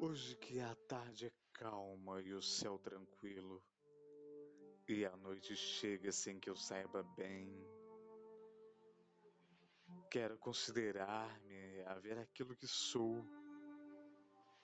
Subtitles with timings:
[0.00, 3.62] Hoje que a tarde é calma e o céu tranquilo,
[4.88, 7.48] e a noite chega sem que eu saiba bem.
[10.10, 13.24] Quero considerar-me a ver aquilo que sou.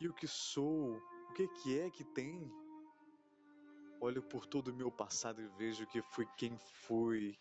[0.00, 2.50] E o que sou, o que, que é que tem?
[4.00, 7.38] Olho por todo o meu passado e vejo que fui quem fui,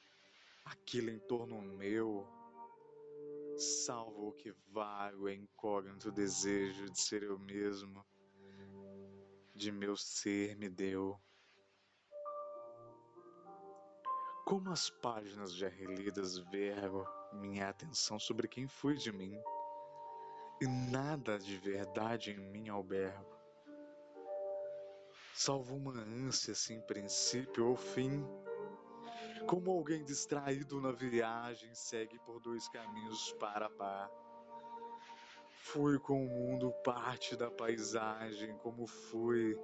[0.65, 2.27] aquilo em torno meu.
[3.57, 8.05] Salvo o que vago é incógnito desejo de ser eu mesmo,
[9.55, 11.19] de meu ser me deu.
[14.45, 19.35] Como as páginas já relidas vergo minha atenção sobre quem fui de mim,
[20.61, 23.35] e nada de verdade em mim albergo,
[25.33, 28.23] salvo uma ânsia sem princípio ou fim,
[29.47, 34.11] como alguém distraído na viagem segue por dois caminhos para par.
[35.61, 39.57] Fui com o mundo parte da paisagem, como fui,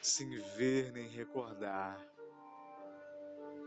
[0.00, 1.98] sem ver nem recordar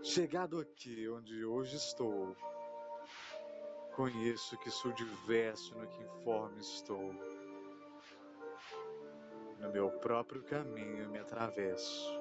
[0.03, 2.35] Chegado aqui onde hoje estou,
[3.95, 7.13] conheço que sou diverso no que informe estou.
[9.59, 12.20] No meu próprio caminho me atravesso.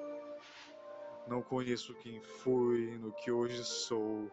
[1.30, 4.28] Não conheço quem fui, no que hoje sou.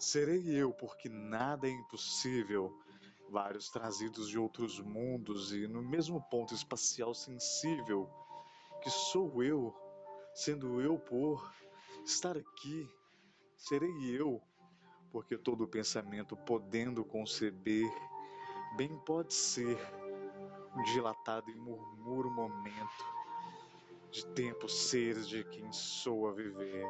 [0.00, 2.76] Serei eu, porque nada é impossível.
[3.30, 8.10] Vários trazidos de outros mundos e no mesmo ponto espacial sensível
[8.82, 9.72] que sou eu,
[10.34, 11.54] sendo eu por
[12.04, 12.90] estar aqui,
[13.56, 14.42] serei eu,
[15.12, 17.88] porque todo pensamento podendo conceber,
[18.76, 19.78] bem pode ser
[20.80, 23.04] dilatado e murmuro momento
[24.10, 26.86] de tempo seres de quem sou a viver.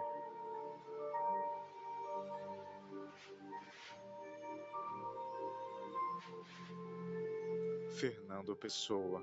[7.98, 9.22] Fernando Pessoa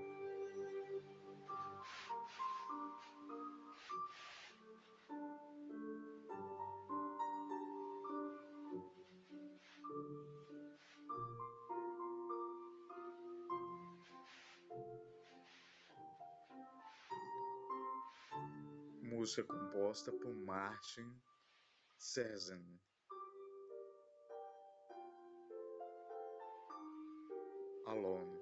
[19.19, 21.13] Música composta por Martin
[21.99, 22.57] Scorsese.
[27.85, 28.38] Alone.